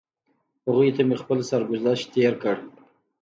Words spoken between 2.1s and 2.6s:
تېر کړ.